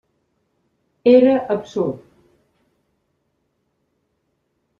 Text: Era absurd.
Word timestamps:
Era 1.11 1.35
absurd. 1.55 2.01